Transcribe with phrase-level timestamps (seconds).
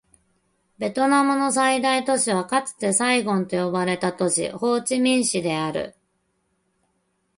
[0.79, 5.95] ベトナムの最大都市はかつてサイゴンと呼ばれた都市、ホーチミン市である